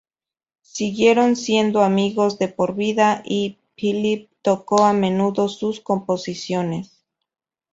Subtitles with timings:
[0.63, 7.03] Siguieron siendo amigos de por vida, y Philipp tocó a menudo sus composiciones.